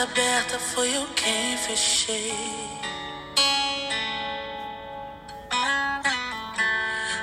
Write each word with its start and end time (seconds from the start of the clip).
porta 0.00 0.02
aberta 0.02 0.58
foi 0.58 0.96
eu 0.96 1.06
quem 1.14 1.56
fechei. 1.58 2.32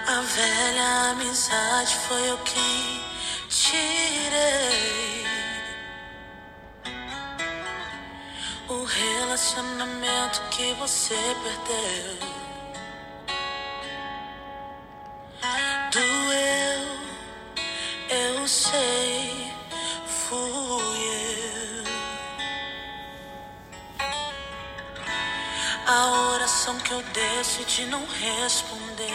A 0.07 0.21
velha 0.21 1.11
amizade 1.11 1.95
foi 2.07 2.29
eu 2.29 2.37
quem 2.39 3.01
tirei. 3.49 5.25
O 8.69 8.83
relacionamento 8.83 10.41
que 10.51 10.73
você 10.73 11.15
perdeu. 11.43 12.46
Que 26.87 26.93
eu 26.93 27.03
decidi 27.13 27.85
não 27.87 28.01
responder. 28.05 29.11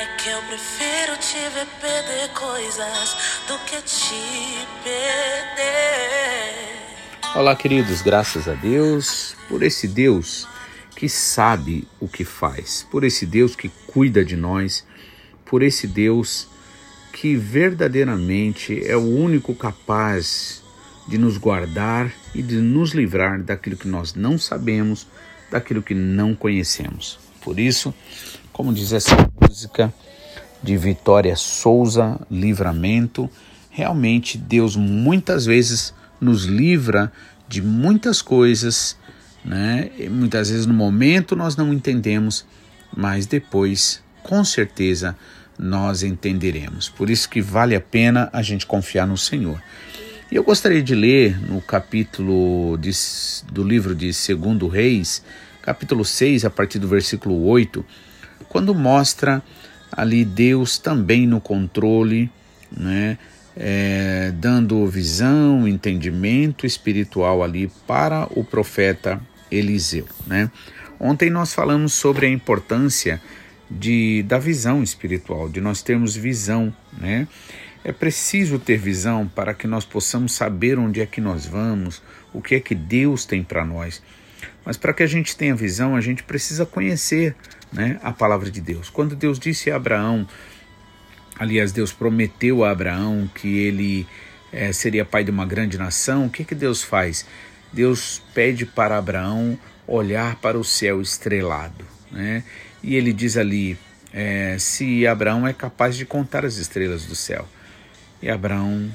É 0.00 0.06
que 0.16 0.30
eu 0.30 0.40
prefiro 0.44 1.18
te 1.18 1.36
ver 1.50 1.66
perder 1.78 2.30
coisas 2.30 3.16
do 3.46 3.58
que 3.66 3.82
te 3.82 4.66
perder. 4.82 5.66
Olá, 7.34 7.54
queridos, 7.54 8.00
graças 8.00 8.48
a 8.48 8.54
Deus 8.54 9.36
por 9.46 9.62
esse 9.62 9.86
Deus 9.86 10.48
que 10.96 11.06
sabe 11.06 11.86
o 12.00 12.08
que 12.08 12.24
faz, 12.24 12.86
por 12.90 13.04
esse 13.04 13.26
Deus 13.26 13.54
que 13.54 13.68
cuida 13.86 14.24
de 14.24 14.36
nós, 14.36 14.86
por 15.44 15.62
esse 15.62 15.86
Deus 15.86 16.48
que 17.12 17.36
verdadeiramente 17.36 18.82
é 18.86 18.96
o 18.96 19.04
único 19.04 19.54
capaz 19.54 20.64
de 21.06 21.18
nos 21.18 21.38
guardar 21.38 22.12
e 22.34 22.42
de 22.42 22.56
nos 22.56 22.92
livrar 22.92 23.42
daquilo 23.42 23.76
que 23.76 23.88
nós 23.88 24.14
não 24.14 24.38
sabemos, 24.38 25.06
daquilo 25.50 25.82
que 25.82 25.94
não 25.94 26.34
conhecemos. 26.34 27.18
Por 27.42 27.58
isso, 27.60 27.94
como 28.52 28.72
diz 28.72 28.92
essa 28.92 29.16
música 29.40 29.92
de 30.62 30.76
Vitória 30.76 31.36
Souza, 31.36 32.20
Livramento, 32.30 33.30
realmente 33.70 34.36
Deus 34.36 34.74
muitas 34.74 35.46
vezes 35.46 35.94
nos 36.20 36.44
livra 36.44 37.12
de 37.48 37.62
muitas 37.62 38.20
coisas 38.20 38.96
né? 39.46 39.90
E 39.96 40.08
muitas 40.08 40.50
vezes 40.50 40.66
no 40.66 40.74
momento 40.74 41.36
nós 41.36 41.56
não 41.56 41.72
entendemos, 41.72 42.44
mas 42.94 43.26
depois, 43.26 44.02
com 44.22 44.44
certeza, 44.44 45.16
nós 45.56 46.02
entenderemos. 46.02 46.88
Por 46.88 47.08
isso 47.08 47.28
que 47.28 47.40
vale 47.40 47.76
a 47.76 47.80
pena 47.80 48.28
a 48.32 48.42
gente 48.42 48.66
confiar 48.66 49.06
no 49.06 49.16
Senhor. 49.16 49.62
E 50.30 50.34
eu 50.34 50.42
gostaria 50.42 50.82
de 50.82 50.92
ler 50.92 51.40
no 51.40 51.60
capítulo 51.60 52.76
de, 52.78 52.90
do 53.52 53.62
livro 53.62 53.94
de 53.94 54.12
Segundo 54.12 54.66
Reis, 54.66 55.22
capítulo 55.62 56.04
6, 56.04 56.44
a 56.44 56.50
partir 56.50 56.80
do 56.80 56.88
versículo 56.88 57.44
8, 57.44 57.84
quando 58.48 58.74
mostra 58.74 59.40
ali 59.90 60.24
Deus 60.24 60.78
também 60.78 61.28
no 61.28 61.40
controle, 61.40 62.28
né? 62.76 63.18
É, 63.56 64.32
dando 64.34 64.86
visão, 64.86 65.66
entendimento 65.66 66.66
espiritual 66.66 67.42
ali 67.42 67.70
para 67.86 68.28
o 68.32 68.44
profeta 68.44 69.18
Eliseu. 69.50 70.06
Né? 70.26 70.50
Ontem 71.00 71.30
nós 71.30 71.54
falamos 71.54 71.94
sobre 71.94 72.26
a 72.26 72.30
importância 72.30 73.22
de, 73.70 74.22
da 74.24 74.38
visão 74.38 74.82
espiritual, 74.82 75.48
de 75.48 75.62
nós 75.62 75.80
termos 75.80 76.14
visão. 76.14 76.74
Né? 76.98 77.26
É 77.86 77.92
preciso 77.92 78.58
ter 78.58 78.76
visão 78.76 79.28
para 79.28 79.54
que 79.54 79.64
nós 79.64 79.84
possamos 79.84 80.32
saber 80.32 80.76
onde 80.76 81.00
é 81.00 81.06
que 81.06 81.20
nós 81.20 81.46
vamos, 81.46 82.02
o 82.32 82.42
que 82.42 82.56
é 82.56 82.60
que 82.60 82.74
Deus 82.74 83.24
tem 83.24 83.44
para 83.44 83.64
nós. 83.64 84.02
Mas 84.64 84.76
para 84.76 84.92
que 84.92 85.04
a 85.04 85.06
gente 85.06 85.36
tenha 85.36 85.54
visão, 85.54 85.94
a 85.94 86.00
gente 86.00 86.24
precisa 86.24 86.66
conhecer 86.66 87.36
né, 87.72 88.00
a 88.02 88.10
palavra 88.10 88.50
de 88.50 88.60
Deus. 88.60 88.90
Quando 88.90 89.14
Deus 89.14 89.38
disse 89.38 89.70
a 89.70 89.76
Abraão, 89.76 90.26
aliás, 91.38 91.70
Deus 91.70 91.92
prometeu 91.92 92.64
a 92.64 92.72
Abraão 92.72 93.30
que 93.32 93.56
ele 93.56 94.04
é, 94.52 94.72
seria 94.72 95.04
pai 95.04 95.22
de 95.22 95.30
uma 95.30 95.46
grande 95.46 95.78
nação, 95.78 96.26
o 96.26 96.28
que, 96.30 96.42
que 96.42 96.56
Deus 96.56 96.82
faz? 96.82 97.24
Deus 97.72 98.20
pede 98.34 98.66
para 98.66 98.98
Abraão 98.98 99.56
olhar 99.86 100.34
para 100.40 100.58
o 100.58 100.64
céu 100.64 101.00
estrelado. 101.00 101.84
Né? 102.10 102.42
E 102.82 102.96
ele 102.96 103.12
diz 103.12 103.36
ali: 103.36 103.78
é, 104.12 104.56
se 104.58 105.06
Abraão 105.06 105.46
é 105.46 105.52
capaz 105.52 105.96
de 105.96 106.04
contar 106.04 106.44
as 106.44 106.56
estrelas 106.56 107.04
do 107.04 107.14
céu. 107.14 107.46
E 108.22 108.28
Abraão 108.30 108.90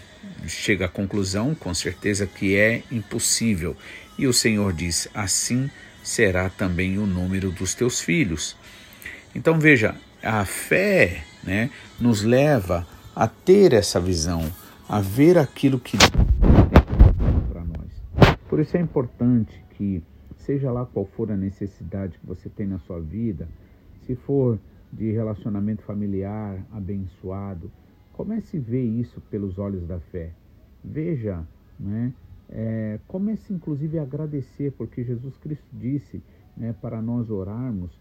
chega 0.48 0.86
à 0.86 0.90
conclusão, 0.90 1.54
com 1.56 1.74
certeza, 1.74 2.26
que 2.26 2.56
é 2.56 2.84
impossível. 2.92 3.76
E 4.18 4.28
o 4.28 4.34
Senhor 4.34 4.74
diz: 4.74 5.08
assim 5.14 5.70
será 6.04 6.50
também 6.50 6.98
o 6.98 7.06
número 7.06 7.52
dos 7.52 7.76
teus 7.76 8.02
filhos. 8.02 8.58
Então 9.36 9.60
veja, 9.60 9.96
a 10.24 10.44
fé 10.46 11.24
né, 11.44 11.70
nos 12.00 12.24
leva 12.24 12.88
a 13.16 13.28
ter 13.28 13.74
essa 13.74 14.00
visão, 14.00 14.52
a 14.90 15.00
ver 15.00 15.38
aquilo 15.38 15.80
que 15.80 15.98
por 18.52 18.60
isso 18.60 18.76
é 18.76 18.82
importante 18.82 19.64
que, 19.78 20.04
seja 20.36 20.70
lá 20.74 20.86
qual 20.86 21.06
for 21.06 21.32
a 21.32 21.38
necessidade 21.38 22.20
que 22.20 22.28
você 22.28 22.50
tem 22.50 22.68
na 22.68 22.80
sua 22.80 23.00
vida, 23.00 23.48
se 24.06 24.14
for 24.14 24.60
de 24.92 25.10
relacionamento 25.10 25.84
familiar 25.84 26.62
abençoado, 26.70 27.72
comece 28.14 28.58
a 28.58 28.62
ver 28.62 28.84
isso 28.84 29.22
pelos 29.30 29.58
olhos 29.58 29.86
da 29.88 30.00
fé. 30.00 30.32
Veja, 30.84 31.46
né? 31.80 32.14
É, 32.50 33.00
comece 33.08 33.54
inclusive 33.54 33.98
a 33.98 34.02
agradecer, 34.02 34.72
porque 34.74 35.04
Jesus 35.04 35.38
Cristo 35.38 35.66
disse 35.72 36.22
né, 36.58 36.76
para 36.82 37.02
nós 37.02 37.30
orarmos 37.30 37.98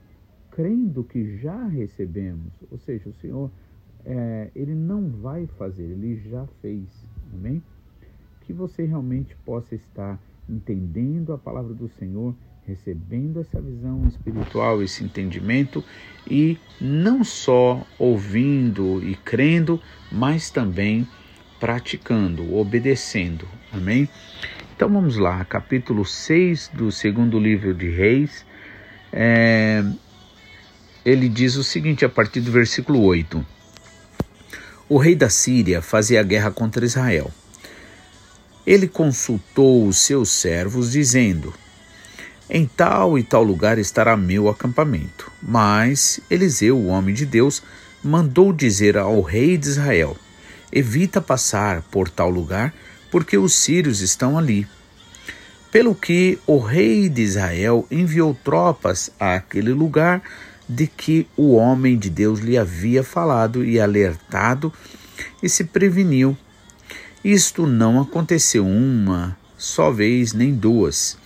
crendo 0.50 1.04
que 1.04 1.38
já 1.38 1.66
recebemos, 1.66 2.52
ou 2.70 2.78
seja, 2.78 3.08
o 3.08 3.14
Senhor 3.14 3.50
é, 4.04 4.50
ele 4.54 4.74
não 4.74 5.08
vai 5.08 5.46
fazer, 5.46 5.84
ele 5.84 6.16
já 6.28 6.46
fez, 6.60 6.88
amém? 7.32 7.62
Que 8.40 8.52
você 8.52 8.84
realmente 8.84 9.36
possa 9.44 9.74
estar 9.74 10.20
entendendo 10.48 11.32
a 11.32 11.38
palavra 11.38 11.72
do 11.72 11.88
Senhor, 11.88 12.34
recebendo 12.66 13.40
essa 13.40 13.60
visão 13.60 14.06
espiritual, 14.08 14.82
esse 14.82 15.02
entendimento 15.02 15.84
e 16.28 16.58
não 16.80 17.24
só 17.24 17.86
ouvindo 17.98 19.02
e 19.02 19.14
crendo, 19.16 19.80
mas 20.10 20.50
também 20.50 21.06
praticando, 21.58 22.54
obedecendo. 22.54 23.46
Amém? 23.72 24.08
Então 24.74 24.88
vamos 24.88 25.16
lá, 25.16 25.44
capítulo 25.44 26.04
6 26.04 26.70
do 26.72 26.90
segundo 26.90 27.38
livro 27.38 27.74
de 27.74 27.90
Reis. 27.90 28.46
É, 29.12 29.84
ele 31.04 31.28
diz 31.28 31.56
o 31.56 31.64
seguinte 31.64 32.04
a 32.04 32.08
partir 32.08 32.40
do 32.40 32.50
versículo 32.50 33.02
8: 33.02 33.44
O 34.88 34.96
rei 34.96 35.14
da 35.14 35.28
Síria 35.28 35.82
fazia 35.82 36.22
guerra 36.22 36.50
contra 36.50 36.84
Israel. 36.84 37.30
Ele 38.66 38.86
consultou 38.86 39.86
os 39.86 39.98
seus 39.98 40.30
servos, 40.30 40.92
dizendo: 40.92 41.52
Em 42.50 42.66
tal 42.66 43.16
e 43.16 43.22
tal 43.22 43.44
lugar 43.44 43.78
estará 43.78 44.16
meu 44.16 44.48
acampamento. 44.48 45.30
Mas 45.40 46.18
Eliseu, 46.28 46.76
o 46.76 46.86
homem 46.86 47.14
de 47.14 47.24
Deus, 47.24 47.62
mandou 48.02 48.52
dizer 48.52 48.98
ao 48.98 49.20
rei 49.20 49.56
de 49.56 49.68
Israel: 49.68 50.16
Evita 50.72 51.20
passar 51.20 51.82
por 51.82 52.08
tal 52.08 52.28
lugar, 52.28 52.74
porque 53.10 53.38
os 53.38 53.54
sírios 53.54 54.00
estão 54.00 54.36
ali. 54.36 54.66
Pelo 55.70 55.94
que 55.94 56.38
o 56.46 56.58
rei 56.58 57.08
de 57.08 57.22
Israel 57.22 57.86
enviou 57.88 58.34
tropas 58.34 59.10
àquele 59.20 59.72
lugar 59.72 60.20
de 60.68 60.88
que 60.88 61.28
o 61.36 61.54
homem 61.54 61.96
de 61.96 62.10
Deus 62.10 62.40
lhe 62.40 62.58
havia 62.58 63.04
falado 63.04 63.64
e 63.64 63.78
alertado, 63.78 64.72
e 65.40 65.48
se 65.48 65.62
preveniu 65.62 66.36
isto 67.22 67.66
não 67.66 68.00
aconteceu 68.00 68.66
uma 68.66 69.36
só 69.58 69.90
vez 69.90 70.32
nem 70.32 70.54
duas. 70.54 71.18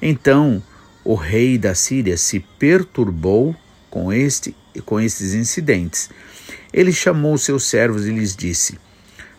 Então 0.00 0.62
o 1.04 1.14
rei 1.14 1.56
da 1.56 1.74
Síria 1.74 2.16
se 2.16 2.40
perturbou 2.58 3.54
com 3.90 4.12
este 4.12 4.54
com 4.84 5.00
estes 5.00 5.34
incidentes. 5.34 6.10
Ele 6.72 6.92
chamou 6.92 7.38
seus 7.38 7.64
servos 7.64 8.06
e 8.06 8.10
lhes 8.10 8.36
disse: 8.36 8.78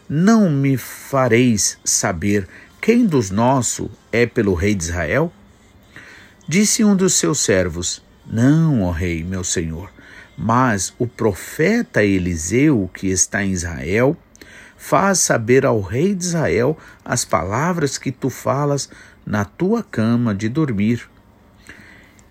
Não 0.10 0.50
me 0.50 0.78
fareis 0.78 1.78
saber 1.84 2.48
quem 2.82 3.06
dos 3.06 3.30
nossos 3.30 3.90
é 4.12 4.26
pelo 4.26 4.54
rei 4.54 4.74
de 4.74 4.86
Israel? 4.86 5.32
Disse 6.48 6.84
um 6.84 6.96
dos 6.96 7.14
seus 7.16 7.40
servos: 7.40 8.02
Não, 8.26 8.84
ó 8.84 8.92
rei, 8.92 9.24
meu 9.24 9.44
senhor, 9.44 9.92
mas 10.38 10.94
o 10.98 11.06
profeta 11.06 12.04
Eliseu, 12.04 12.90
que 12.94 13.08
está 13.08 13.44
em 13.44 13.52
Israel, 13.52 14.16
faz 14.78 15.20
saber 15.20 15.66
ao 15.66 15.82
rei 15.82 16.16
de 16.16 16.24
Israel 16.24 16.78
as 17.04 17.26
palavras 17.26 17.98
que 17.98 18.12
tu 18.12 18.30
falas 18.30 18.90
na 19.28 19.44
tua 19.44 19.84
cama 19.84 20.34
de 20.34 20.48
dormir. 20.48 21.08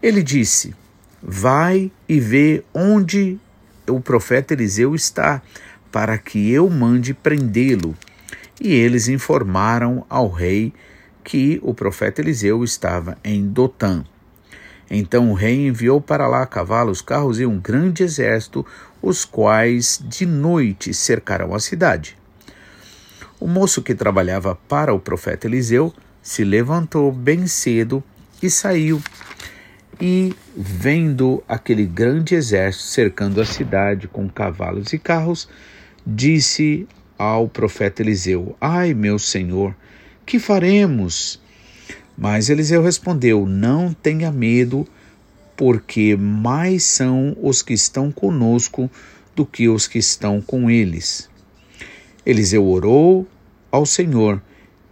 Ele 0.03 0.23
disse: 0.23 0.75
Vai 1.23 1.93
e 2.09 2.19
vê 2.19 2.65
onde 2.73 3.39
o 3.87 4.01
profeta 4.01 4.55
Eliseu 4.55 4.95
está, 4.95 5.43
para 5.93 6.17
que 6.17 6.51
eu 6.51 6.71
mande 6.71 7.13
prendê-lo. 7.13 7.95
E 8.59 8.73
eles 8.73 9.09
informaram 9.09 10.07
ao 10.09 10.31
rei 10.31 10.73
que 11.23 11.61
o 11.63 11.75
profeta 11.75 12.23
Eliseu 12.23 12.65
estava 12.65 13.19
em 13.23 13.47
Dotã. 13.47 14.03
Então 14.91 15.31
o 15.31 15.35
rei 15.35 15.67
enviou 15.67 16.01
para 16.01 16.27
lá 16.27 16.47
cavalos, 16.47 17.03
carros 17.03 17.39
e 17.39 17.45
um 17.45 17.59
grande 17.59 18.05
exército, 18.05 18.65
os 19.03 19.25
quais 19.25 20.01
de 20.03 20.25
noite 20.25 20.95
cercaram 20.95 21.55
a 21.55 21.61
cidade. 21.61 22.17
O 23.39 23.47
moço 23.47 23.83
que 23.83 23.95
trabalhava 23.95 24.57
para 24.69 24.95
o 24.95 25.01
profeta 25.01 25.47
Eliseu 25.47 25.93
se 26.27 26.43
levantou 26.43 27.13
bem 27.13 27.47
cedo 27.47 28.03
e 28.43 28.51
saiu. 28.51 29.01
E, 30.01 30.35
vendo 30.57 31.41
aquele 31.47 31.87
grande 31.87 32.35
exército 32.35 32.87
cercando 32.87 33.41
a 33.41 33.45
cidade 33.45 34.09
com 34.09 34.29
cavalos 34.29 34.93
e 34.93 34.99
carros, 34.99 35.49
disse 36.05 36.85
ao 37.17 37.49
profeta 37.49 38.03
Eliseu: 38.03 38.57
Ai, 38.61 38.93
meu 38.93 39.21
senhor, 39.21 39.73
que 40.27 40.41
faremos? 40.41 41.41
Mas 42.19 42.51
Eliseu 42.51 42.83
respondeu: 42.83 43.47
Não 43.47 43.93
tenha 43.93 44.33
medo, 44.33 44.85
porque 45.57 46.17
mais 46.17 46.83
são 46.83 47.37
os 47.41 47.63
que 47.63 47.73
estão 47.73 48.11
conosco 48.11 48.91
do 49.37 49.47
que 49.47 49.69
os 49.69 49.87
que 49.87 50.01
estão 50.01 50.41
com 50.41 50.69
eles. 50.69 51.31
Eliseu 52.27 52.67
orou 52.67 53.29
ao 53.71 53.87
Senhor 53.87 54.43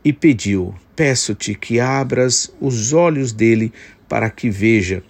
e 0.04 0.12
pediu: 0.12 0.72
Peço-te 0.96 1.54
que 1.54 1.80
abras 1.80 2.52
os 2.60 2.92
olhos 2.92 3.32
dele 3.32 3.72
para 4.08 4.30
que 4.30 4.48
veja. 4.48 5.02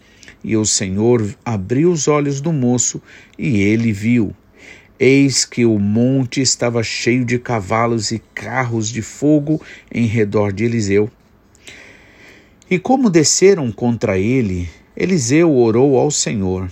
E 0.42 0.56
o 0.56 0.64
Senhor 0.64 1.34
abriu 1.44 1.90
os 1.90 2.08
olhos 2.08 2.40
do 2.40 2.52
moço 2.52 3.00
e 3.38 3.60
ele 3.60 3.92
viu. 3.92 4.34
Eis 4.98 5.44
que 5.44 5.64
o 5.64 5.78
monte 5.78 6.40
estava 6.40 6.82
cheio 6.82 7.24
de 7.24 7.38
cavalos 7.38 8.10
e 8.10 8.22
carros 8.34 8.88
de 8.88 9.02
fogo 9.02 9.60
em 9.92 10.06
redor 10.06 10.52
de 10.52 10.64
Eliseu. 10.64 11.10
E 12.70 12.78
como 12.78 13.10
desceram 13.10 13.70
contra 13.70 14.18
ele, 14.18 14.68
Eliseu 14.96 15.54
orou 15.54 15.98
ao 15.98 16.10
Senhor 16.10 16.70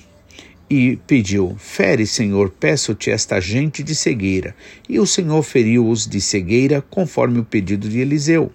e 0.71 0.97
pediu: 1.07 1.55
Fere, 1.59 2.07
Senhor, 2.07 2.49
peço-te 2.49 3.11
esta 3.11 3.41
gente 3.41 3.83
de 3.83 3.95
cegueira. 3.95 4.55
E 4.89 4.99
o 4.99 5.07
Senhor 5.07 5.43
feriu-os 5.43 6.07
de 6.07 6.19
cegueira, 6.19 6.81
conforme 6.81 7.41
o 7.41 7.45
pedido 7.45 7.89
de 7.91 7.99
Eliseu. 7.99 8.51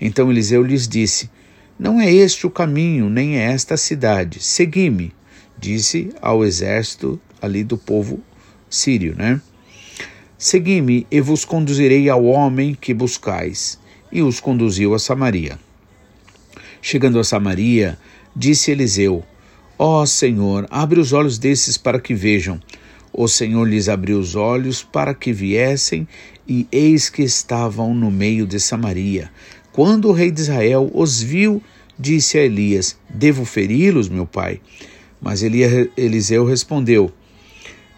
Então 0.00 0.30
Eliseu 0.30 0.62
lhes 0.62 0.88
disse: 0.88 1.30
Não 1.78 2.00
é 2.00 2.12
este 2.12 2.46
o 2.46 2.50
caminho, 2.50 3.08
nem 3.08 3.38
é 3.38 3.52
esta 3.52 3.74
a 3.74 3.78
cidade. 3.78 4.42
Segui-me, 4.42 5.12
disse 5.58 6.10
ao 6.20 6.44
exército 6.44 7.20
ali 7.40 7.64
do 7.64 7.76
povo 7.78 8.20
sírio, 8.68 9.14
né? 9.16 9.40
Segui-me 10.38 11.06
e 11.10 11.20
vos 11.20 11.44
conduzirei 11.44 12.08
ao 12.08 12.24
homem 12.24 12.74
que 12.74 12.92
buscais. 12.92 13.78
E 14.10 14.20
os 14.20 14.40
conduziu 14.40 14.92
a 14.92 14.98
Samaria. 14.98 15.58
Chegando 16.82 17.18
a 17.18 17.24
Samaria, 17.24 17.96
disse 18.34 18.70
Eliseu: 18.70 19.24
Ó 19.78 20.02
oh, 20.02 20.06
Senhor, 20.06 20.66
abre 20.68 21.00
os 21.00 21.12
olhos 21.12 21.38
desses 21.38 21.78
para 21.78 22.00
que 22.00 22.12
vejam. 22.12 22.60
O 23.12 23.28
Senhor 23.28 23.68
lhes 23.68 23.88
abriu 23.88 24.18
os 24.18 24.34
olhos 24.34 24.82
para 24.82 25.12
que 25.12 25.32
viessem, 25.32 26.08
e 26.48 26.66
eis 26.72 27.10
que 27.10 27.22
estavam 27.22 27.94
no 27.94 28.10
meio 28.10 28.46
de 28.46 28.58
Samaria. 28.58 29.30
Quando 29.70 30.08
o 30.08 30.12
rei 30.12 30.30
de 30.30 30.40
Israel 30.40 30.90
os 30.94 31.20
viu, 31.22 31.62
disse 31.98 32.38
a 32.38 32.42
Elias: 32.42 32.96
Devo 33.08 33.44
feri-los, 33.44 34.08
meu 34.08 34.26
pai? 34.26 34.60
Mas 35.20 35.42
Eliseu 35.42 36.44
respondeu: 36.46 37.12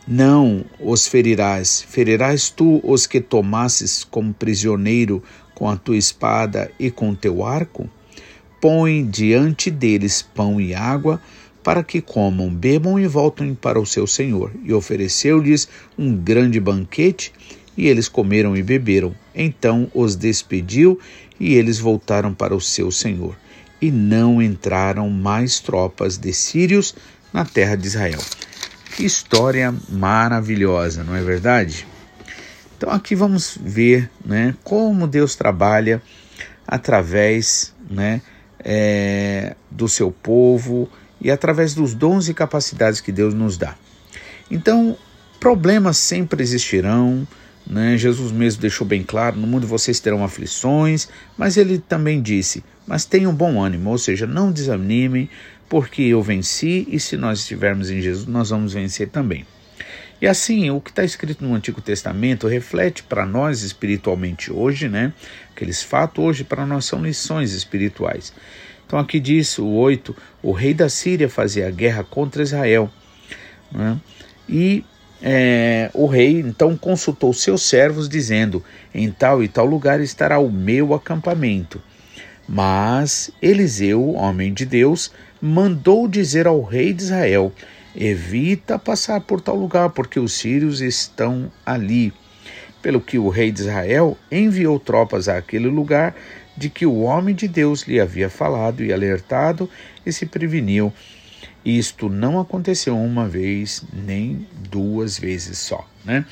Não 0.06 0.64
os 0.80 1.06
ferirás, 1.06 1.82
ferirás 1.88 2.50
tu 2.50 2.80
os 2.82 3.06
que 3.06 3.20
tomasses 3.20 4.02
como 4.04 4.34
prisioneiro 4.34 5.22
com 5.54 5.68
a 5.68 5.76
tua 5.76 5.96
espada 5.96 6.70
e 6.78 6.90
com 6.90 7.14
teu 7.14 7.44
arco? 7.44 7.88
põe 8.64 9.04
diante 9.04 9.70
deles 9.70 10.22
pão 10.22 10.58
e 10.58 10.74
água, 10.74 11.20
para 11.64 11.82
que 11.82 12.02
comam, 12.02 12.50
bebam 12.50 13.00
e 13.00 13.06
voltem 13.06 13.54
para 13.54 13.80
o 13.80 13.86
seu 13.86 14.06
senhor. 14.06 14.52
E 14.62 14.72
ofereceu-lhes 14.74 15.66
um 15.98 16.14
grande 16.14 16.60
banquete, 16.60 17.32
e 17.74 17.88
eles 17.88 18.06
comeram 18.06 18.54
e 18.54 18.62
beberam. 18.62 19.14
Então 19.34 19.90
os 19.94 20.14
despediu, 20.14 21.00
e 21.40 21.54
eles 21.54 21.78
voltaram 21.78 22.34
para 22.34 22.54
o 22.54 22.60
seu 22.60 22.90
senhor. 22.92 23.34
E 23.80 23.90
não 23.90 24.42
entraram 24.42 25.08
mais 25.08 25.58
tropas 25.58 26.18
de 26.18 26.34
sírios 26.34 26.94
na 27.32 27.46
terra 27.46 27.76
de 27.76 27.86
Israel. 27.86 28.20
Que 28.94 29.04
história 29.04 29.74
maravilhosa, 29.88 31.02
não 31.02 31.16
é 31.16 31.22
verdade? 31.22 31.86
Então 32.76 32.90
aqui 32.90 33.14
vamos 33.14 33.58
ver, 33.60 34.10
né, 34.24 34.54
como 34.62 35.06
Deus 35.06 35.34
trabalha 35.34 36.02
através, 36.66 37.74
né, 37.90 38.20
é, 38.58 39.56
do 39.70 39.88
seu 39.88 40.10
povo 40.10 40.88
e 41.24 41.30
através 41.30 41.74
dos 41.74 41.94
dons 41.94 42.28
e 42.28 42.34
capacidades 42.34 43.00
que 43.00 43.10
Deus 43.10 43.32
nos 43.32 43.56
dá. 43.56 43.74
Então, 44.50 44.96
problemas 45.40 45.96
sempre 45.96 46.42
existirão. 46.42 47.26
Né? 47.66 47.96
Jesus 47.96 48.30
mesmo 48.30 48.60
deixou 48.60 48.86
bem 48.86 49.02
claro: 49.02 49.38
no 49.38 49.46
mundo 49.46 49.66
vocês 49.66 49.98
terão 49.98 50.22
aflições, 50.22 51.08
mas 51.36 51.56
ele 51.56 51.78
também 51.78 52.20
disse: 52.20 52.62
mas 52.86 53.06
tenham 53.06 53.34
bom 53.34 53.62
ânimo, 53.62 53.88
ou 53.90 53.96
seja, 53.96 54.26
não 54.26 54.52
desanimem, 54.52 55.30
porque 55.66 56.02
eu 56.02 56.22
venci 56.22 56.86
e 56.90 57.00
se 57.00 57.16
nós 57.16 57.40
estivermos 57.40 57.90
em 57.90 58.02
Jesus, 58.02 58.26
nós 58.26 58.50
vamos 58.50 58.74
vencer 58.74 59.08
também. 59.08 59.46
E 60.20 60.26
assim, 60.26 60.70
o 60.70 60.80
que 60.80 60.90
está 60.90 61.02
escrito 61.02 61.44
no 61.44 61.54
Antigo 61.54 61.80
Testamento 61.80 62.46
reflete 62.46 63.02
para 63.02 63.26
nós 63.26 63.62
espiritualmente 63.62 64.52
hoje, 64.52 64.88
né? 64.88 65.12
Aqueles 65.54 65.82
fatos 65.82 66.22
hoje 66.22 66.44
para 66.44 66.64
nós 66.64 66.84
são 66.84 67.02
lições 67.02 67.52
espirituais. 67.52 68.32
Então 68.86 68.98
aqui 68.98 69.18
diz 69.18 69.58
o 69.58 69.66
8, 69.66 70.14
o 70.42 70.52
rei 70.52 70.74
da 70.74 70.88
Síria 70.88 71.28
fazia 71.28 71.70
guerra 71.70 72.04
contra 72.04 72.42
Israel. 72.42 72.90
Né? 73.72 73.98
E 74.48 74.84
é, 75.22 75.90
o 75.94 76.06
rei 76.06 76.40
então 76.40 76.76
consultou 76.76 77.32
seus 77.32 77.62
servos, 77.62 78.08
dizendo: 78.08 78.62
Em 78.94 79.10
tal 79.10 79.42
e 79.42 79.48
tal 79.48 79.64
lugar 79.64 80.00
estará 80.00 80.38
o 80.38 80.50
meu 80.50 80.92
acampamento. 80.92 81.80
Mas 82.46 83.30
Eliseu, 83.40 84.10
homem 84.10 84.52
de 84.52 84.66
Deus, 84.66 85.10
mandou 85.40 86.06
dizer 86.06 86.46
ao 86.46 86.62
rei 86.62 86.92
de 86.92 87.04
Israel: 87.04 87.52
Evita 87.96 88.78
passar 88.78 89.22
por 89.22 89.40
tal 89.40 89.56
lugar, 89.56 89.90
porque 89.90 90.20
os 90.20 90.34
sírios 90.34 90.80
estão 90.80 91.50
ali. 91.64 92.12
Pelo 92.82 93.00
que 93.00 93.18
o 93.18 93.30
rei 93.30 93.50
de 93.50 93.62
Israel 93.62 94.18
enviou 94.30 94.78
tropas 94.78 95.26
àquele 95.26 95.68
lugar 95.68 96.14
de 96.56 96.68
que 96.68 96.86
o 96.86 97.00
homem 97.00 97.34
de 97.34 97.48
Deus 97.48 97.82
lhe 97.82 98.00
havia 98.00 98.28
falado 98.30 98.82
e 98.84 98.92
alertado 98.92 99.68
e 100.04 100.12
se 100.12 100.26
preveniu. 100.26 100.92
Isto 101.64 102.08
não 102.08 102.38
aconteceu 102.38 102.98
uma 102.98 103.28
vez 103.28 103.82
nem 103.92 104.46
duas 104.70 105.18
vezes 105.18 105.58
só, 105.58 105.88
né? 106.04 106.24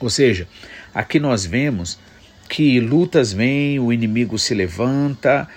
Ou 0.00 0.10
seja, 0.10 0.46
aqui 0.94 1.18
nós 1.18 1.44
vemos 1.44 1.98
que 2.48 2.80
lutas 2.80 3.32
vêm, 3.32 3.78
o 3.78 3.92
inimigo 3.92 4.38
se 4.38 4.54
levanta, 4.54 5.48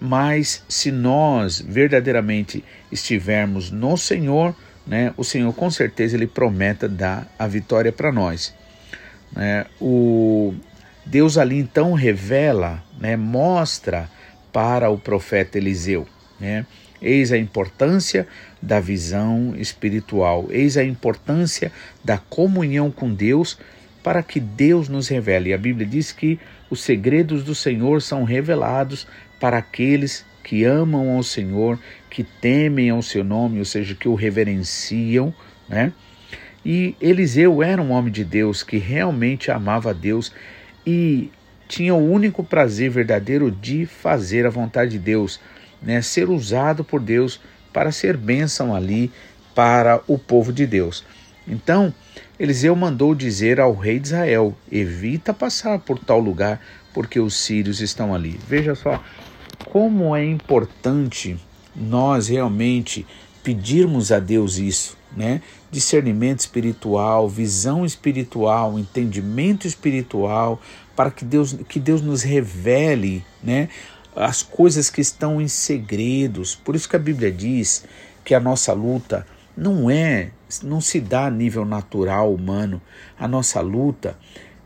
mas 0.00 0.62
se 0.68 0.92
nós 0.92 1.60
verdadeiramente 1.60 2.64
estivermos 2.90 3.70
no 3.70 3.96
Senhor, 3.96 4.54
né, 4.86 5.12
o 5.16 5.24
Senhor 5.24 5.52
com 5.52 5.70
certeza 5.70 6.16
ele 6.16 6.26
promete 6.26 6.86
dar 6.86 7.26
a 7.38 7.46
vitória 7.46 7.90
para 7.90 8.12
nós. 8.12 8.54
Né? 9.34 9.66
O 9.80 10.54
Deus 11.06 11.38
ali 11.38 11.56
então 11.56 11.92
revela, 11.92 12.82
né, 12.98 13.16
mostra 13.16 14.10
para 14.52 14.90
o 14.90 14.98
profeta 14.98 15.56
Eliseu, 15.56 16.06
né? 16.40 16.66
Eis 17.00 17.30
a 17.30 17.38
importância 17.38 18.26
da 18.60 18.80
visão 18.80 19.54
espiritual, 19.56 20.46
eis 20.50 20.76
a 20.76 20.82
importância 20.82 21.70
da 22.02 22.18
comunhão 22.18 22.90
com 22.90 23.12
Deus 23.12 23.58
para 24.02 24.22
que 24.22 24.40
Deus 24.40 24.88
nos 24.88 25.08
revele. 25.08 25.52
A 25.52 25.58
Bíblia 25.58 25.86
diz 25.86 26.10
que 26.10 26.40
os 26.70 26.80
segredos 26.80 27.44
do 27.44 27.54
Senhor 27.54 28.00
são 28.02 28.24
revelados 28.24 29.06
para 29.38 29.58
aqueles 29.58 30.24
que 30.42 30.64
amam 30.64 31.16
ao 31.16 31.22
Senhor, 31.22 31.78
que 32.08 32.24
temem 32.24 32.88
ao 32.90 33.02
seu 33.02 33.22
nome, 33.22 33.58
ou 33.58 33.64
seja, 33.64 33.94
que 33.94 34.08
o 34.08 34.14
reverenciam, 34.14 35.34
né? 35.68 35.92
E 36.64 36.96
Eliseu 37.00 37.62
era 37.62 37.80
um 37.80 37.90
homem 37.92 38.12
de 38.12 38.24
Deus 38.24 38.62
que 38.62 38.78
realmente 38.78 39.50
amava 39.50 39.90
a 39.90 39.92
Deus 39.92 40.32
e 40.86 41.30
tinha 41.68 41.94
o 41.94 42.10
único 42.10 42.44
prazer 42.44 42.90
verdadeiro 42.90 43.50
de 43.50 43.86
fazer 43.86 44.46
a 44.46 44.50
vontade 44.50 44.92
de 44.92 44.98
Deus, 44.98 45.40
né? 45.82 46.00
Ser 46.00 46.30
usado 46.30 46.84
por 46.84 47.00
Deus 47.00 47.40
para 47.72 47.90
ser 47.90 48.16
bênção 48.16 48.74
ali 48.74 49.10
para 49.54 50.00
o 50.06 50.18
povo 50.18 50.52
de 50.52 50.66
Deus. 50.66 51.04
Então, 51.48 51.92
Eliseu 52.38 52.76
mandou 52.76 53.14
dizer 53.14 53.58
ao 53.58 53.74
rei 53.74 53.98
de 53.98 54.08
Israel: 54.08 54.56
evita 54.70 55.34
passar 55.34 55.78
por 55.78 55.98
tal 55.98 56.20
lugar, 56.20 56.60
porque 56.94 57.18
os 57.18 57.34
sírios 57.34 57.80
estão 57.80 58.14
ali. 58.14 58.38
Veja 58.46 58.74
só 58.74 59.02
como 59.64 60.14
é 60.14 60.24
importante 60.24 61.36
nós 61.74 62.28
realmente 62.28 63.06
pedirmos 63.42 64.10
a 64.10 64.18
Deus 64.18 64.58
isso, 64.58 64.96
né? 65.16 65.42
Discernimento 65.76 66.40
espiritual, 66.40 67.28
visão 67.28 67.84
espiritual, 67.84 68.78
entendimento 68.78 69.66
espiritual, 69.66 70.58
para 70.96 71.10
que 71.10 71.22
Deus, 71.22 71.52
que 71.68 71.78
Deus 71.78 72.00
nos 72.00 72.22
revele 72.22 73.22
né, 73.42 73.68
as 74.14 74.42
coisas 74.42 74.88
que 74.88 75.02
estão 75.02 75.38
em 75.38 75.48
segredos. 75.48 76.54
Por 76.54 76.74
isso 76.74 76.88
que 76.88 76.96
a 76.96 76.98
Bíblia 76.98 77.30
diz 77.30 77.84
que 78.24 78.34
a 78.34 78.40
nossa 78.40 78.72
luta 78.72 79.26
não 79.54 79.90
é, 79.90 80.30
não 80.62 80.80
se 80.80 80.98
dá 80.98 81.26
a 81.26 81.30
nível 81.30 81.66
natural 81.66 82.32
humano. 82.32 82.80
A 83.18 83.28
nossa 83.28 83.60
luta 83.60 84.16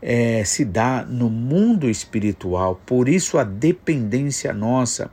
é, 0.01 0.45
se 0.45 0.63
dá 0.63 1.03
no 1.03 1.29
mundo 1.29 1.89
espiritual. 1.89 2.79
Por 2.85 3.09
isso 3.09 3.37
a 3.37 3.43
dependência 3.43 4.53
nossa 4.53 5.11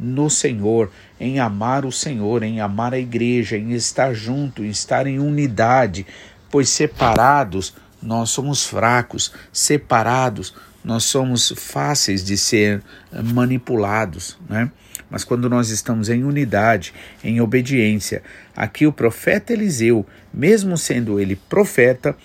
no 0.00 0.30
Senhor, 0.30 0.90
em 1.20 1.38
amar 1.38 1.84
o 1.84 1.92
Senhor, 1.92 2.42
em 2.42 2.60
amar 2.60 2.94
a 2.94 2.98
igreja, 2.98 3.58
em 3.58 3.72
estar 3.72 4.14
junto, 4.14 4.64
em 4.64 4.70
estar 4.70 5.06
em 5.06 5.18
unidade, 5.18 6.06
pois 6.50 6.70
separados 6.70 7.74
nós 8.02 8.30
somos 8.30 8.64
fracos, 8.64 9.30
separados 9.52 10.54
nós 10.82 11.04
somos 11.04 11.52
fáceis 11.54 12.24
de 12.24 12.38
ser 12.38 12.82
manipulados, 13.12 14.38
né? 14.48 14.70
Mas 15.10 15.24
quando 15.24 15.50
nós 15.50 15.70
estamos 15.70 16.08
em 16.08 16.24
unidade, 16.24 16.94
em 17.22 17.40
obediência, 17.40 18.22
aqui 18.56 18.86
o 18.86 18.92
profeta 18.92 19.52
Eliseu, 19.52 20.06
mesmo 20.32 20.78
sendo 20.78 21.20
ele 21.20 21.36
profeta, 21.36 22.16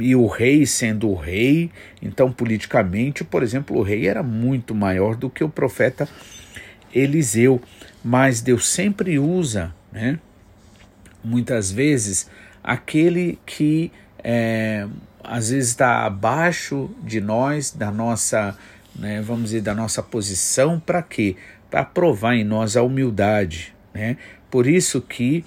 e 0.00 0.16
o 0.16 0.26
rei 0.26 0.64
sendo 0.64 1.10
o 1.10 1.14
rei, 1.14 1.70
então 2.00 2.32
politicamente, 2.32 3.22
por 3.22 3.42
exemplo, 3.42 3.78
o 3.78 3.82
rei 3.82 4.08
era 4.08 4.22
muito 4.22 4.74
maior 4.74 5.14
do 5.14 5.28
que 5.28 5.44
o 5.44 5.48
profeta 5.48 6.08
Eliseu, 6.94 7.60
mas 8.02 8.40
Deus 8.40 8.68
sempre 8.68 9.18
usa, 9.18 9.74
né, 9.92 10.18
muitas 11.22 11.70
vezes, 11.72 12.30
aquele 12.62 13.38
que 13.44 13.90
é, 14.22 14.86
às 15.22 15.50
vezes 15.50 15.70
está 15.70 16.04
abaixo 16.04 16.90
de 17.02 17.20
nós, 17.20 17.70
da 17.70 17.90
nossa, 17.90 18.56
né, 18.94 19.20
vamos 19.22 19.44
dizer, 19.44 19.62
da 19.62 19.74
nossa 19.74 20.02
posição, 20.02 20.78
para 20.78 21.02
quê? 21.02 21.36
Para 21.70 21.84
provar 21.84 22.34
em 22.34 22.44
nós 22.44 22.76
a 22.76 22.82
humildade. 22.82 23.74
Né? 23.92 24.16
Por 24.50 24.66
isso 24.66 25.00
que 25.00 25.44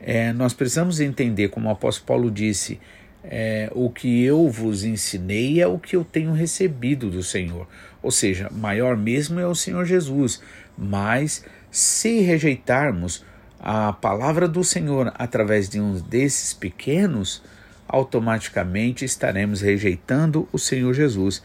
é, 0.00 0.32
nós 0.32 0.54
precisamos 0.54 1.00
entender, 1.00 1.48
como 1.48 1.68
o 1.68 1.72
apóstolo 1.72 2.06
Paulo 2.06 2.30
disse, 2.30 2.80
é, 3.22 3.70
o 3.74 3.90
que 3.90 4.22
eu 4.22 4.48
vos 4.48 4.82
ensinei 4.82 5.60
é 5.60 5.66
o 5.66 5.78
que 5.78 5.94
eu 5.94 6.04
tenho 6.04 6.32
recebido 6.32 7.10
do 7.10 7.22
Senhor. 7.22 7.68
Ou 8.02 8.10
seja, 8.10 8.48
maior 8.50 8.96
mesmo 8.96 9.38
é 9.38 9.46
o 9.46 9.54
Senhor 9.54 9.84
Jesus. 9.84 10.40
Mas 10.76 11.44
se 11.70 12.20
rejeitarmos 12.20 13.24
a 13.58 13.92
palavra 13.92 14.48
do 14.48 14.64
Senhor 14.64 15.12
através 15.16 15.68
de 15.68 15.80
um 15.80 15.94
desses 16.00 16.54
pequenos, 16.54 17.42
automaticamente 17.86 19.04
estaremos 19.04 19.60
rejeitando 19.60 20.48
o 20.52 20.58
Senhor 20.58 20.94
Jesus. 20.94 21.42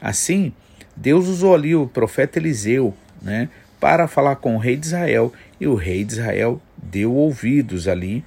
Assim, 0.00 0.52
Deus 0.94 1.26
usou 1.26 1.54
ali 1.54 1.74
o 1.74 1.86
profeta 1.86 2.38
Eliseu 2.38 2.94
né, 3.20 3.48
para 3.80 4.06
falar 4.06 4.36
com 4.36 4.54
o 4.54 4.58
rei 4.58 4.76
de 4.76 4.86
Israel, 4.86 5.32
e 5.60 5.66
o 5.66 5.74
rei 5.74 6.04
de 6.04 6.14
Israel 6.14 6.60
deu 6.76 7.14
ouvidos 7.14 7.88
ali 7.88 8.24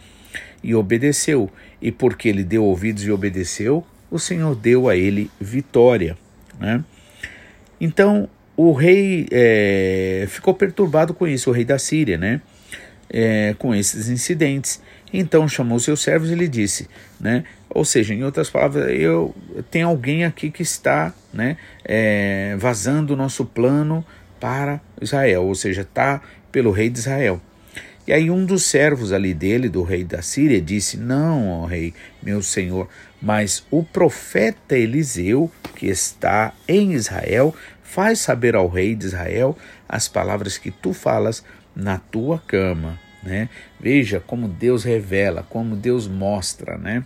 e 0.63 0.75
obedeceu. 0.75 1.49
E 1.81 1.91
porque 1.91 2.27
ele 2.27 2.43
deu 2.43 2.65
ouvidos 2.65 3.03
e 3.03 3.11
obedeceu, 3.11 3.85
o 4.11 4.19
Senhor 4.19 4.55
deu 4.55 4.89
a 4.89 4.95
ele 4.95 5.31
vitória. 5.39 6.17
Né? 6.59 6.83
Então, 7.79 8.27
o 8.61 8.73
rei 8.73 9.25
é, 9.31 10.25
ficou 10.27 10.53
perturbado 10.53 11.13
com 11.13 11.25
isso, 11.25 11.49
o 11.49 11.53
rei 11.53 11.63
da 11.63 11.79
Síria, 11.79 12.17
né? 12.17 12.41
É, 13.09 13.55
com 13.57 13.73
esses 13.73 14.09
incidentes. 14.09 14.81
Então 15.13 15.47
chamou 15.47 15.79
seus 15.79 16.01
servos 16.01 16.29
e 16.29 16.35
lhe 16.35 16.45
disse, 16.45 16.89
né? 17.21 17.45
Ou 17.69 17.85
seja, 17.85 18.13
em 18.13 18.21
outras 18.21 18.49
palavras, 18.49 18.89
eu 18.91 19.33
tem 19.71 19.83
alguém 19.83 20.25
aqui 20.25 20.51
que 20.51 20.61
está, 20.61 21.13
né? 21.33 21.55
É, 21.85 22.57
vazando 22.59 23.13
o 23.13 23.15
nosso 23.15 23.45
plano 23.45 24.05
para 24.41 24.81
Israel, 25.01 25.45
ou 25.45 25.55
seja, 25.55 25.83
está 25.83 26.21
pelo 26.51 26.71
rei 26.71 26.89
de 26.89 26.99
Israel. 26.99 27.39
E 28.05 28.11
aí 28.11 28.29
um 28.29 28.43
dos 28.43 28.63
servos 28.63 29.13
ali 29.13 29.33
dele, 29.33 29.69
do 29.69 29.83
rei 29.83 30.03
da 30.03 30.21
Síria, 30.21 30.59
disse: 30.59 30.97
Não, 30.97 31.61
ó 31.61 31.65
rei, 31.65 31.93
meu 32.21 32.41
senhor, 32.41 32.89
mas 33.21 33.63
o 33.71 33.83
profeta 33.83 34.77
Eliseu, 34.77 35.49
que 35.77 35.85
está 35.85 36.53
em 36.67 36.91
Israel, 36.91 37.55
faz 37.89 38.19
saber 38.19 38.55
ao 38.55 38.67
rei 38.67 38.93
de 38.93 39.07
Israel 39.07 39.57
as 39.87 40.07
palavras 40.07 40.59
que 40.59 40.69
tu 40.69 40.93
falas 40.93 41.43
na 41.75 41.97
tua 41.97 42.37
cama, 42.37 42.99
né? 43.23 43.49
Veja 43.79 44.19
como 44.19 44.47
Deus 44.47 44.83
revela, 44.83 45.41
como 45.49 45.75
Deus 45.75 46.07
mostra, 46.07 46.77
né? 46.77 47.03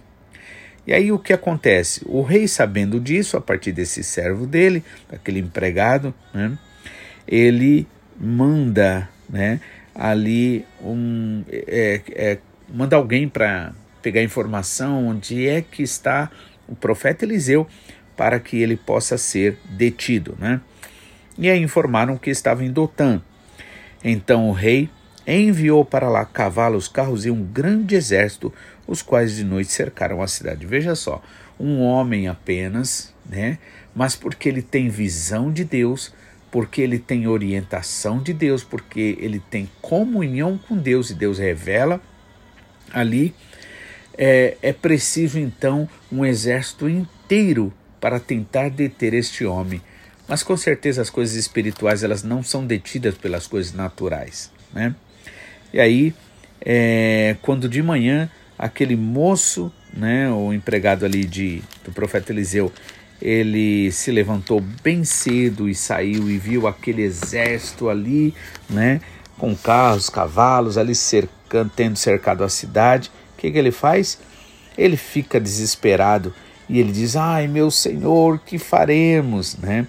E 0.85 0.93
aí 0.93 1.09
o 1.09 1.17
que 1.17 1.31
acontece? 1.31 2.01
O 2.05 2.21
rei, 2.21 2.49
sabendo 2.49 2.99
disso, 2.99 3.37
a 3.37 3.41
partir 3.41 3.71
desse 3.71 4.03
servo 4.03 4.45
dele, 4.45 4.83
daquele 5.09 5.39
empregado, 5.39 6.13
né? 6.33 6.57
Ele 7.25 7.87
manda, 8.19 9.07
né? 9.29 9.61
Ali 9.95 10.65
um, 10.81 11.45
é, 11.49 12.01
é, 12.11 12.37
manda 12.67 12.97
alguém 12.97 13.29
para 13.29 13.71
pegar 14.01 14.21
informação 14.21 15.07
onde 15.07 15.47
é 15.47 15.61
que 15.61 15.81
está 15.81 16.29
o 16.67 16.75
profeta 16.75 17.23
Eliseu 17.23 17.65
para 18.17 18.37
que 18.37 18.61
ele 18.61 18.75
possa 18.75 19.17
ser 19.17 19.57
detido, 19.69 20.35
né? 20.37 20.59
E 21.37 21.49
aí 21.49 21.61
informaram 21.61 22.17
que 22.17 22.29
estava 22.29 22.63
em 22.63 22.71
Dotã. 22.71 23.21
Então 24.03 24.49
o 24.49 24.51
rei 24.51 24.89
enviou 25.25 25.85
para 25.85 26.09
lá 26.09 26.25
cavalos, 26.25 26.87
carros 26.87 27.25
e 27.25 27.31
um 27.31 27.43
grande 27.43 27.95
exército, 27.95 28.53
os 28.85 29.01
quais 29.01 29.35
de 29.35 29.43
noite 29.43 29.71
cercaram 29.71 30.21
a 30.21 30.27
cidade. 30.27 30.65
Veja 30.65 30.95
só, 30.95 31.21
um 31.59 31.81
homem 31.81 32.27
apenas, 32.27 33.13
né? 33.27 33.57
Mas 33.95 34.15
porque 34.15 34.49
ele 34.49 34.61
tem 34.61 34.89
visão 34.89 35.51
de 35.51 35.63
Deus, 35.63 36.13
porque 36.51 36.81
ele 36.81 36.99
tem 36.99 37.27
orientação 37.27 38.21
de 38.21 38.33
Deus, 38.33 38.63
porque 38.63 39.17
ele 39.19 39.39
tem 39.39 39.69
comunhão 39.81 40.57
com 40.57 40.77
Deus 40.77 41.09
e 41.09 41.13
Deus 41.13 41.39
revela 41.39 42.01
ali, 42.91 43.33
é, 44.15 44.57
é 44.61 44.71
preciso 44.71 45.39
então 45.39 45.89
um 46.11 46.23
exército 46.23 46.87
inteiro 46.87 47.73
para 47.99 48.19
tentar 48.19 48.69
deter 48.69 49.13
este 49.13 49.45
homem 49.45 49.81
mas 50.27 50.43
com 50.43 50.55
certeza 50.55 51.01
as 51.01 51.09
coisas 51.09 51.35
espirituais 51.35 52.03
elas 52.03 52.23
não 52.23 52.41
são 52.41 52.65
detidas 52.65 53.15
pelas 53.15 53.47
coisas 53.47 53.73
naturais, 53.73 54.51
né? 54.73 54.95
E 55.73 55.79
aí, 55.79 56.13
é, 56.61 57.35
quando 57.41 57.67
de 57.67 57.81
manhã 57.81 58.29
aquele 58.57 58.95
moço, 58.95 59.71
né, 59.91 60.29
o 60.31 60.53
empregado 60.53 61.05
ali 61.05 61.25
de, 61.25 61.61
do 61.83 61.91
profeta 61.91 62.31
Eliseu, 62.31 62.71
ele 63.21 63.91
se 63.91 64.11
levantou 64.11 64.61
bem 64.61 65.03
cedo 65.03 65.69
e 65.69 65.75
saiu 65.75 66.29
e 66.29 66.37
viu 66.37 66.67
aquele 66.67 67.01
exército 67.01 67.89
ali, 67.89 68.33
né, 68.69 69.01
com 69.37 69.55
carros, 69.55 70.09
cavalos 70.09 70.77
ali 70.77 70.93
cercando, 70.93 71.71
tendo 71.75 71.95
cercado 71.95 72.43
a 72.43 72.49
cidade. 72.49 73.11
O 73.33 73.41
que, 73.41 73.51
que 73.51 73.57
ele 73.57 73.71
faz? 73.71 74.19
Ele 74.77 74.97
fica 74.97 75.39
desesperado 75.39 76.33
e 76.69 76.79
ele 76.79 76.91
diz: 76.91 77.15
Ai, 77.15 77.47
meu 77.47 77.69
Senhor, 77.69 78.39
que 78.39 78.57
faremos? 78.57 79.55
Né? 79.57 79.87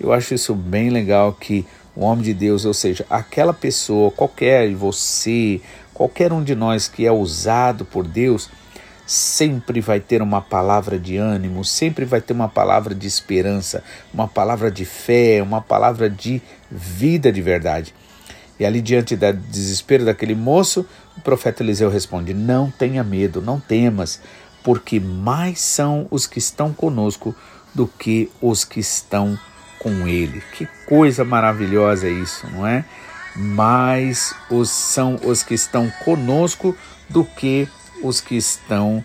Eu 0.00 0.12
acho 0.12 0.34
isso 0.34 0.54
bem 0.54 0.90
legal 0.90 1.32
que 1.32 1.64
o 1.94 2.02
homem 2.02 2.24
de 2.24 2.34
Deus, 2.34 2.64
ou 2.64 2.74
seja, 2.74 3.04
aquela 3.10 3.52
pessoa, 3.52 4.10
qualquer 4.10 4.72
você, 4.74 5.60
qualquer 5.92 6.32
um 6.32 6.42
de 6.42 6.54
nós 6.54 6.88
que 6.88 7.04
é 7.04 7.12
usado 7.12 7.84
por 7.84 8.06
Deus, 8.06 8.48
sempre 9.06 9.80
vai 9.80 9.98
ter 9.98 10.22
uma 10.22 10.40
palavra 10.40 10.98
de 10.98 11.16
ânimo, 11.16 11.64
sempre 11.64 12.04
vai 12.04 12.20
ter 12.20 12.32
uma 12.32 12.48
palavra 12.48 12.94
de 12.94 13.08
esperança, 13.08 13.82
uma 14.14 14.28
palavra 14.28 14.70
de 14.70 14.84
fé, 14.84 15.42
uma 15.42 15.60
palavra 15.60 16.08
de 16.08 16.40
vida 16.70 17.32
de 17.32 17.42
verdade. 17.42 17.92
E 18.58 18.64
ali 18.64 18.80
diante 18.80 19.16
do 19.16 19.32
desespero 19.32 20.04
daquele 20.04 20.34
moço, 20.34 20.86
o 21.16 21.20
profeta 21.22 21.62
Eliseu 21.62 21.90
responde: 21.90 22.32
Não 22.32 22.70
tenha 22.70 23.02
medo, 23.02 23.42
não 23.42 23.58
temas, 23.58 24.20
porque 24.62 25.00
mais 25.00 25.60
são 25.60 26.06
os 26.10 26.26
que 26.26 26.38
estão 26.38 26.72
conosco 26.72 27.34
do 27.74 27.86
que 27.86 28.30
os 28.40 28.64
que 28.64 28.80
estão 28.80 29.38
com 29.78 30.06
ele. 30.06 30.42
Que 30.56 30.66
coisa 30.86 31.24
maravilhosa 31.24 32.06
é 32.06 32.10
isso, 32.10 32.46
não 32.48 32.66
é? 32.66 32.84
Mais 33.34 34.34
os 34.50 34.68
são 34.68 35.18
os 35.24 35.42
que 35.42 35.54
estão 35.54 35.90
conosco 36.04 36.76
do 37.08 37.24
que 37.24 37.68
os 38.02 38.20
que 38.20 38.36
estão 38.36 39.04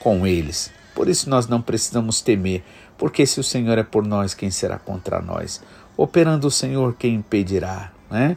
com 0.00 0.26
eles. 0.26 0.70
Por 0.94 1.08
isso 1.08 1.28
nós 1.28 1.46
não 1.46 1.60
precisamos 1.60 2.20
temer, 2.20 2.64
porque 2.96 3.26
se 3.26 3.38
o 3.38 3.44
Senhor 3.44 3.76
é 3.76 3.82
por 3.82 4.04
nós, 4.04 4.34
quem 4.34 4.50
será 4.50 4.78
contra 4.78 5.20
nós? 5.20 5.62
Operando 5.96 6.46
o 6.46 6.50
Senhor, 6.50 6.94
quem 6.98 7.16
impedirá? 7.16 7.92
Né? 8.10 8.36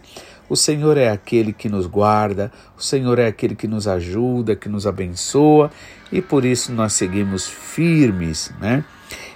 O 0.50 0.56
Senhor 0.56 0.98
é 0.98 1.10
aquele 1.10 1.53
que 1.53 1.70
nos 1.70 1.86
guarda, 1.86 2.51
o 2.75 2.82
Senhor 2.82 3.20
é 3.20 3.27
aquele 3.27 3.56
que 3.56 3.68
nos 3.68 3.88
ajuda, 3.88 4.56
que 4.56 4.68
nos 4.68 4.88
abençoa, 4.88 5.72
e 6.12 6.22
por 6.22 6.44
isso 6.44 6.74
nós 6.74 6.94
seguimos 6.94 7.48
firmes, 7.48 8.51
né? 8.60 8.84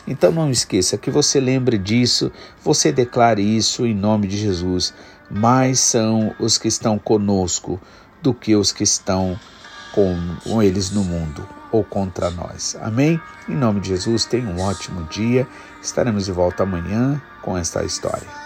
Então 0.07 0.31
não 0.31 0.49
esqueça 0.49 0.97
que 0.97 1.11
você 1.11 1.39
lembre 1.39 1.77
disso, 1.77 2.31
você 2.63 2.91
declare 2.91 3.41
isso 3.41 3.85
em 3.85 3.93
nome 3.93 4.27
de 4.27 4.37
Jesus. 4.37 4.93
Mais 5.29 5.79
são 5.79 6.35
os 6.39 6.57
que 6.57 6.67
estão 6.67 6.99
conosco 6.99 7.79
do 8.21 8.33
que 8.33 8.55
os 8.55 8.71
que 8.71 8.83
estão 8.83 9.39
com, 9.93 10.17
com 10.43 10.61
eles 10.61 10.91
no 10.91 11.03
mundo 11.03 11.47
ou 11.71 11.83
contra 11.83 12.29
nós. 12.29 12.77
Amém? 12.81 13.19
Em 13.47 13.55
nome 13.55 13.79
de 13.79 13.89
Jesus, 13.89 14.25
tenha 14.25 14.47
um 14.47 14.61
ótimo 14.61 15.03
dia. 15.09 15.47
Estaremos 15.81 16.25
de 16.25 16.31
volta 16.31 16.63
amanhã 16.63 17.21
com 17.41 17.57
esta 17.57 17.83
história. 17.83 18.42